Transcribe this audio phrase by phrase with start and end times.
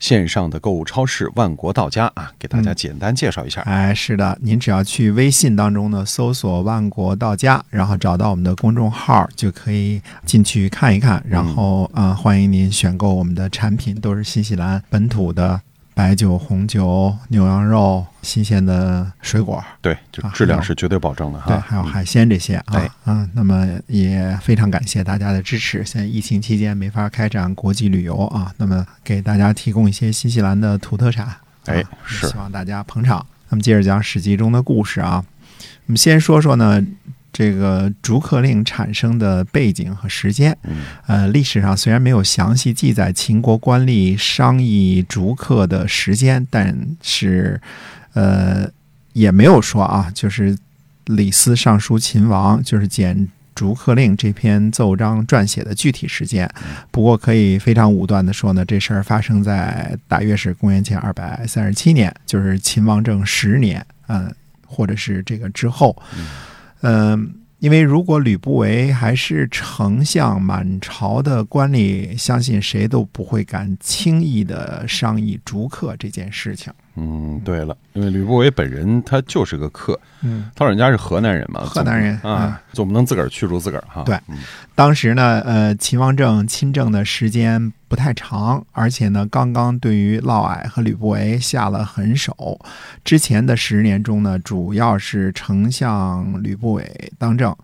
[0.00, 3.60] 线上的购物超市“万国到家”啊，给大家简单介绍一下。
[3.60, 11.22] 哎，是的，您只要去微信当中呢搜索“万国到家”，然后找到我们的公众号，就可以进去看一看。
[11.28, 15.60] 然后啊、欢迎您选购我们的产品，都是新西兰本土的
[16.00, 19.62] 白酒、红酒、牛羊肉、新鲜的水果。
[19.82, 25.84] 对，就啊质量是绝对保证的哈对，还有海鲜这些对啊，嗯，那么也非常感谢大家的支持。
[25.84, 31.28] 现在疫情期间没法开展国际旅游啊，那么给大家提供一些新西兰的土特产，
[31.66, 33.26] 哎啊是希望大家捧场。
[33.50, 35.22] 那么接着讲《史记》中的故事啊，
[35.84, 36.82] 我们先说说呢。
[37.32, 40.82] 这个逐客令产生的背景和时间，嗯。
[41.06, 47.60] 呃，历史上虽然没有详细记载秦国官吏商议逐客的时间，但是，
[48.14, 48.68] 呃，
[49.12, 50.56] 也没有说啊，就是
[51.06, 56.48] 李斯上书秦王，就是简逐客令这篇奏章撰写的具体时间。
[56.90, 64.32] 不过可以非常武断的说呢，这事儿发生在大约是公元前二百三十七年，就是秦王政十年，嗯、
[64.66, 66.26] 或者是这个之后，嗯、
[67.58, 76.72] 因为如果吕不韦还是丞相，满朝的官吏，相信谁都不会敢轻易的商议逐客这件事情。
[76.96, 84.02] 嗯，对了，因为吕不韦本人他就是个客，嗯，他老人家是河南人嘛，河南人啊，总不能自个儿驱逐自个儿哈。
[84.04, 84.38] 对嗯
[84.74, 92.60] 当时呢，呃，秦王政亲政的时间不太长，而且呢，刚刚对于嫪毐和吕不韦下了狠手。
[93.04, 97.54] 之前的十年中呢，主要是丞相吕不韦当政。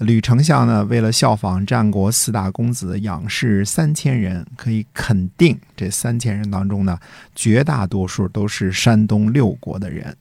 [0.00, 6.98] 吕丞相呢，为了效仿战国四大公子，仰视三千人，可以肯定这三千人当中呢，
[7.34, 10.14] 绝大多数都是山东六国的人。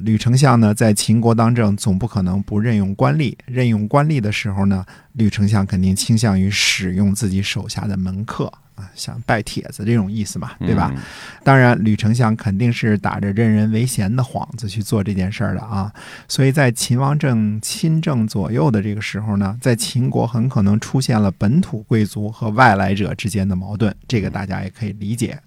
[0.00, 3.36] 吕丞相呢，在秦国当政，总不可能不任用官吏。
[3.46, 8.52] 任用官吏的时候呢，吕丞相肯定倾向于使用自己手下的门客，
[8.94, 10.92] 像拜帖子这种意思嘛，对吧？
[10.94, 11.02] 嗯
[11.44, 15.90] 当然，吕丞相肯定是打着任人唯贤的幌子去做这件事儿的啊。
[16.26, 25.40] 所以在秦王政亲政左右的这个时候呢，在秦国很可能出现了本土贵族和外来者之间的矛盾，这个大家也可以理解。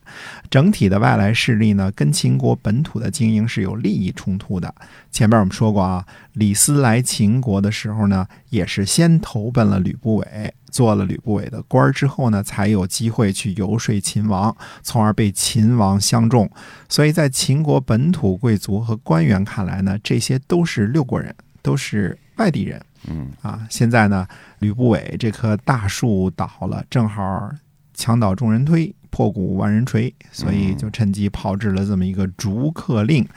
[0.50, 4.74] 整体的外来势力呢，跟秦国本土的经营是有利益冲突的。
[5.12, 6.04] 前面我们说过啊，
[6.34, 16.50] 李斯来秦国的时候呢，也是先投奔了吕不韦，做了吕不韦的官儿之后呢，才有机会去游说秦王，从而被秦王相中。
[16.88, 22.82] 所以在秦国本土贵族和官员看来呢，这些都是六国人，都是外地人。
[23.08, 24.28] 嗯啊，现在呢，
[24.60, 27.52] 吕不韦这棵大树倒了，正好
[27.94, 33.28] 墙倒众人推，破鼓万人锤，所以就趁机炮制了这么一个逐客令，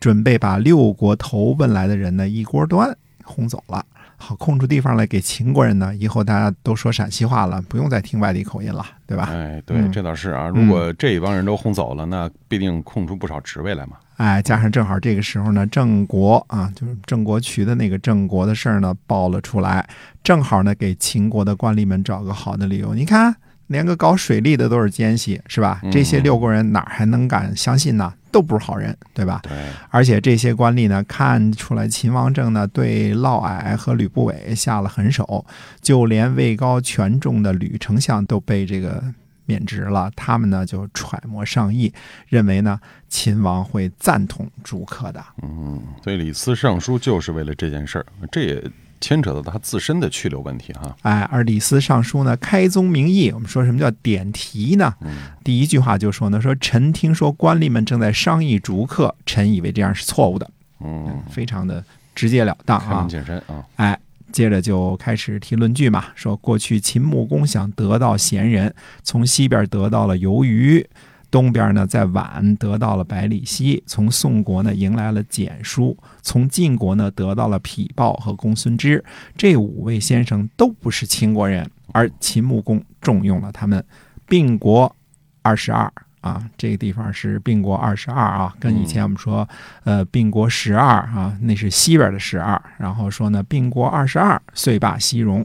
[0.00, 3.86] 准备把六国投奔来的人呢一锅端，轰走了。
[4.24, 9.28] 好，空出地方来给秦国人呢，以后大家都说陕西话了，不用再听外地口音了，对吧？
[9.32, 10.46] 哎，对，嗯这倒是啊。
[10.46, 13.96] 如果这一帮人都轰走了，那必定空出不少职位来嘛。
[14.18, 19.84] 哎，加上正好这个时候呢，郑国啊，就是郑国渠的那个郑国的事儿呢爆了出来，
[20.22, 22.94] 正好呢给秦国的官吏们找个好的理由。
[22.94, 23.34] 你看，
[23.72, 25.80] 连个搞水利的都是奸细，是吧？
[25.82, 28.12] 嗯这些六国人哪还能敢相信呢？
[28.30, 29.40] 都不是好人，对吧？
[29.42, 29.52] 对，
[29.90, 35.44] 而且这些官吏呢，看出来秦王政呢对嫪毐和吕不韦下了狠手，
[35.82, 39.02] 就连位高权重的吕丞相都被这个
[39.44, 40.10] 免职了。
[40.16, 41.92] 他们呢就揣摩上意，
[42.26, 45.22] 认为呢秦王会赞同逐客的。
[45.42, 48.64] 嗯，所以李斯上书就是为了这件事儿，这也
[49.02, 50.96] 牵扯到他自身的去留问题哈。
[51.02, 54.94] 哎，而李斯上书呢，开宗明义，我们说什么叫点题呢？
[55.02, 55.10] 嗯
[55.44, 60.48] 第一句话就说呢，说臣听说官吏们正在商议逐客，臣以为这样是错误的，
[60.80, 63.08] 嗯，非常的直截了当啊开门。
[63.08, 63.62] 见山啊。
[63.76, 63.98] 哎，
[64.30, 68.72] 接着就开始提论据嘛，说过去秦穆公想得到贤人，
[69.02, 70.88] 从西边得到了游鱼，
[71.32, 79.02] 东边呢在宛得到了百里奚，从宋国呢迎来了简书，从晋国呢得到了匹豹和公孙支。
[79.36, 83.82] 这五位先生都不是秦国人，而秦穆公重用了他们，
[84.26, 84.94] 并国
[85.40, 85.90] 二十二。
[86.20, 89.48] 啊，这个地方是并国二十二啊，跟以前我们说，
[89.82, 92.62] 呃，并国十二啊，那是西边的十二。
[92.78, 95.44] 然后说呢，并国二十二，遂罢西戎。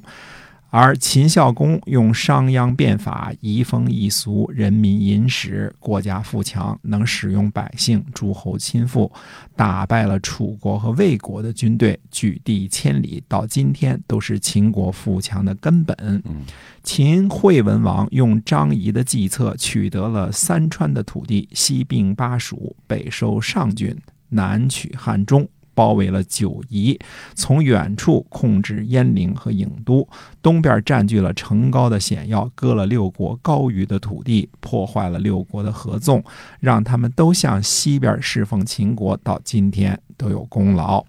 [0.80, 9.12] 而秦孝公用商鞅变法，移风易俗，人民殷实，国家富强，能使用百姓，诸侯亲附，
[9.56, 15.98] 打败了楚国和魏国的军队，举地千里，到今天都是秦国富强的根本。
[16.26, 16.46] 嗯
[16.84, 23.98] 秦惠文王用张仪的计策，取得了三川的土地，西并巴蜀，北收上郡，
[24.30, 25.50] 南取汉中。
[25.78, 27.00] 包围了九夷，
[27.36, 30.10] 从远处控制鄢陵和郢都，
[30.42, 36.24] 东边占据了城高的险要，割了六国高于的土地，破坏了六国的合纵，
[36.60, 41.06] 让他们都向西边侍奉秦国，到今天都有功劳。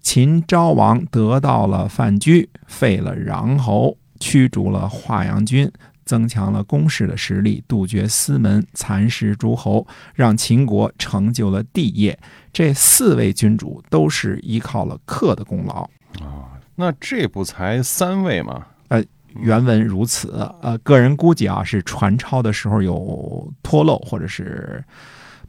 [0.00, 5.70] 秦昭王得到了范雎，废了穰侯，驱逐了华阳君。
[6.06, 12.18] 增强了攻势的实力，杜绝私门，蚕食诸侯，让秦国成就了帝业。
[12.52, 15.82] 这四位君主都是依靠了克的功劳。
[16.24, 18.66] 啊，那这不才三位吗？
[18.88, 19.04] 呃
[19.40, 24.82] 原文如此，呃，个人估计啊，是传抄的时候有脱漏，或者是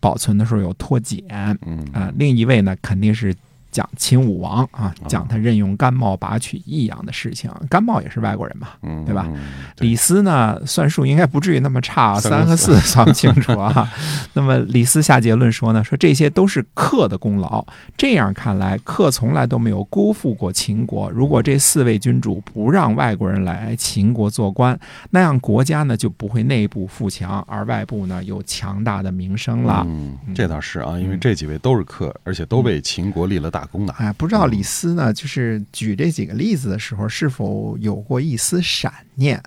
[0.01, 1.23] 保存的时候有脱简。
[1.65, 3.33] 嗯啊、另一位呢，肯定是
[3.77, 7.51] 讲秦武王啊，讲他任用甘茂拔取益阳的事情。
[7.69, 9.37] 甘茂也是外国人嘛，嗯，对吧嗯？
[9.77, 13.87] 李斯呢，算术应该不至于那么差，三三和和四四 算不清楚啊。
[14.33, 17.63] 那么李斯下结论说呢，说这些都是克的功劳。
[17.95, 21.07] 这样看来，克从来都没有辜负过秦国。
[21.11, 24.79] 如果这四位君主不让外国人来秦国做官，
[25.11, 29.83] 那样国家呢就不会内部富强，而外部呢有强大的名声了。
[29.87, 33.66] 嗯，这倒是啊，因为嗯这几位都是克，而且都被秦国立了大
[33.97, 39.41] 哎，不知道李斯呢，就是举这几个例子的时候，是否有过一丝闪念？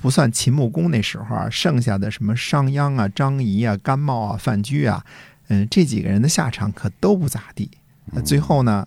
[0.00, 5.04] 不算秦穆公那时候啊，剩下的什么商鞅啊、张仪啊、甘茂啊、范雎啊，
[5.48, 7.70] 嗯，这几个人的下场可都不咋地。
[8.06, 8.86] 那最后呢，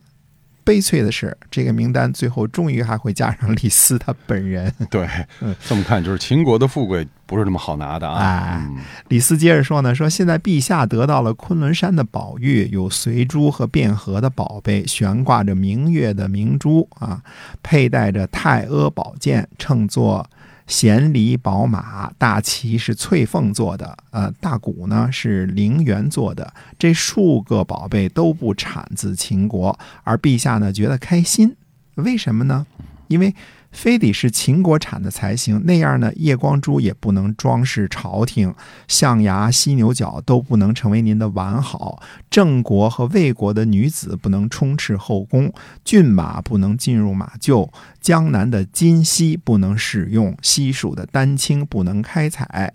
[0.70, 4.72] 悲催的是，这个名单最后终于还会加上李斯他本人。
[4.92, 5.08] 对
[5.42, 8.20] 嗯，这么看就是秦国的富贵不是那么好拿的啊。
[8.20, 8.78] 哎嗯
[9.08, 17.24] 李斯接着说呢，说现在陛下得到了昆仑山的宝玉，有随珠和卞和的宝贝，悬挂着明月的明珠啊，
[17.64, 20.30] 佩戴着太阿宝剑，乘坐
[20.70, 31.56] 闲狸宝马，大旗是翠凤做的，呃，大鼓呢是陵园做的，这数个宝贝都不产自秦国，而陛下呢觉得开心，
[31.96, 32.68] 为什么呢？
[33.08, 33.34] 因为
[33.72, 38.54] 非得是秦国产的才行，那样呢，夜光珠也不能装饰朝廷，
[38.88, 45.54] 象牙、犀牛角都不能成为您的完好，郑国和魏国的女子不能充斥后宫，
[45.86, 47.72] 骏马不能进入马厩，
[48.02, 52.74] 江南的金犀不能使用，西蜀的丹青不能开采，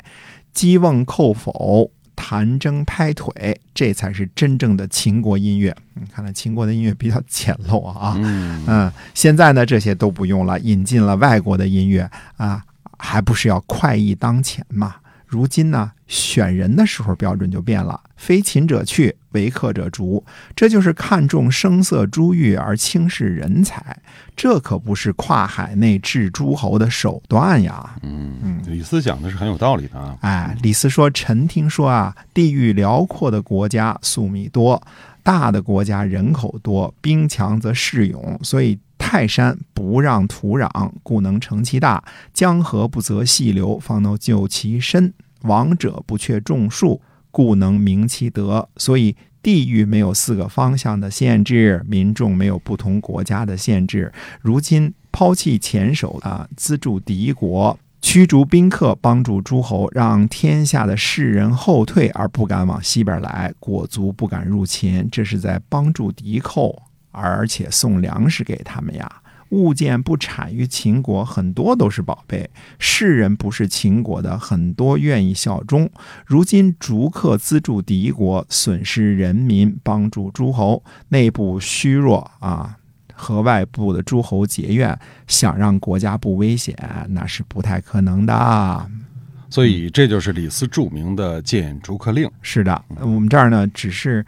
[0.52, 1.90] 击瓮叩否。
[2.16, 5.74] 弹筝拍腿，这才是真正的秦国音乐。
[5.94, 8.14] 你，看来秦国的音乐比较简陋啊。
[8.18, 12.64] 嗯嗯，现在呢，这些都不用了，引进了外国的音乐啊，
[12.98, 14.96] 还不是要快意当前嘛？
[15.26, 20.24] 如今呢，选人的时候标准就变了，非秦者去，唯客者逐，
[20.56, 23.96] 这就是看重声色珠玉而轻视人才，
[24.34, 27.94] 这可不是跨海内治诸侯的手段呀。
[28.02, 30.16] 嗯，李斯讲的是很有道理的啊。
[30.22, 34.82] 哎，李斯说：“臣听说啊，地域辽阔的国家粟米多，
[35.22, 40.68] 大的国家人口多，兵强则士勇，所以泰山不让土壤，
[41.02, 42.02] 故能成其大；
[42.32, 45.12] 江河不择细流，方能就其深。
[45.42, 47.02] 王者不却众数，
[47.34, 48.68] 故能明其德。
[48.76, 54.12] 所以地域没有四个方向的限制，民众没有不同国家的限制。
[54.40, 69.10] 如今抛弃前手啊，资助敌国。”驱逐宾客，帮助诸侯，让天下的士人后退而不敢往西边来，裹足不敢入秦，这是在帮助敌寇，而且送粮食给他们呀。
[69.54, 75.88] 物件不产于秦国，很多都是宝贝；世人不是秦国的，很多愿意效忠。
[76.26, 82.76] 如今逐客资助敌国，损失人民，帮助诸侯，内部虚弱啊。
[83.16, 86.76] 和外部的诸侯结怨，想让国家不危险，
[87.10, 88.90] 那是不太可能的。
[89.48, 92.28] 所以这就是李斯著名的谏逐客令。
[92.42, 94.26] 是的，我们这儿呢只是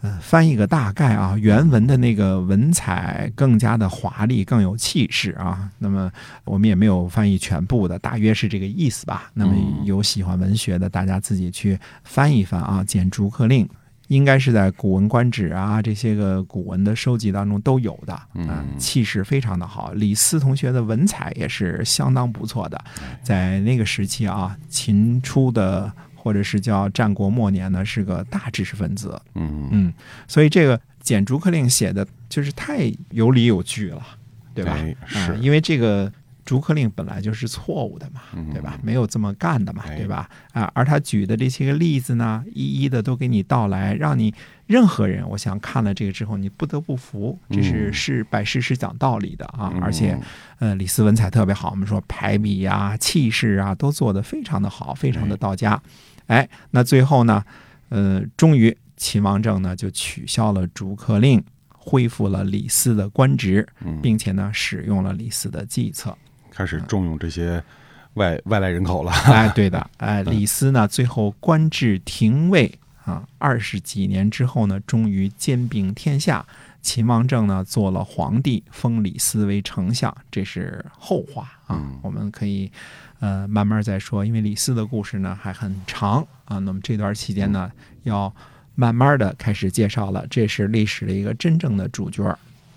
[0.00, 5.70] 呃翻译个大概啊，原文的那个文采更加的华丽，更有气势啊。
[5.78, 6.10] 那么
[6.44, 9.30] 我们也没有翻译全部的，大约是这个意思吧。
[9.34, 13.66] 那么有喜欢文学的，大家自己去翻一翻啊，《简逐客令》。
[14.08, 19.92] 应该是在《古文观止》啊这些个古文的收集当中都有的，嗯气势非常的好。
[19.92, 22.82] 李斯同学的文采也是相当不错的，
[23.22, 29.20] 在那个时期啊，秦初的或者是叫战国末年呢，是个大知识分子。
[29.34, 29.92] 嗯嗯，
[30.26, 34.02] 所以这个《简逐客令》写的就是太有理有据了，
[34.52, 34.76] 对吧？
[35.06, 36.12] 是因为这个
[36.48, 38.22] 逐客令本来就是错误的嘛，
[38.54, 38.80] 对吧？
[38.82, 40.26] 没有这么干的嘛，哎对吧？
[40.54, 44.32] 啊，而他举的这些个例子呢，一一的都给你道来，让你
[44.66, 50.18] 任何人，我想看了这个之后，你不得不服，这是嗯是摆事实讲道理的啊，嗯而且。
[50.60, 55.80] 呃，李斯文采特别好，我们说排比呀、气势啊，都做得非常的好，非常的到家。
[56.26, 57.44] 哎，那最后呢，
[57.90, 66.18] 呃，终于秦王政呢就取消了逐客令，恢复了李斯的官职，嗯，并且呢使用了李斯的计策。
[66.58, 67.62] 开始重用这些
[68.14, 69.12] 外外来人口了。
[69.30, 76.44] 哎，对的， 哎，李斯呢最后官至廷尉啊，二十几年之后呢，终于兼并天下。
[76.80, 82.70] 秦王政呢做了皇帝，封李斯为丞相，这是后话啊，嗯我们可以
[83.20, 86.58] 呃慢慢再说，因为李斯的故事呢还很长啊。
[86.58, 87.70] 那么这段期间呢，
[88.02, 88.32] 要
[88.74, 92.36] 慢慢的开始介绍了，这是历史的一个真正的主角。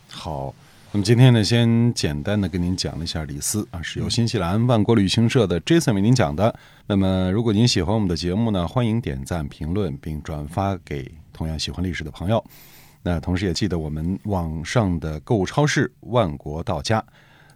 [0.09, 0.53] 好，
[0.93, 6.53] 那么今天呢，先简单的跟您讲了一下李斯啊，是由新西兰万国旅行社的 Jason 为您讲的。
[6.85, 12.43] 那么，如果您喜欢我们的节目呢，欢迎点赞、评论并转发给同样喜欢历史的朋友。
[13.03, 17.01] 那同时也记得我们网上的购物超市万国到家，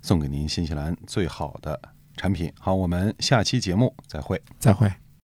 [0.02, 1.78] 送给您新西兰最好的
[2.16, 2.50] 产品。
[2.58, 4.42] 好，我们下期节目再会。
[4.60, 4.90] 再会。